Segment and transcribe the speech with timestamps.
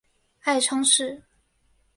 [0.39, 1.21] 爱称是。